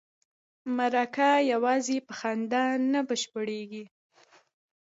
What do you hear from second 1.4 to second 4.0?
یوازې په خندا نه بشپړیږي.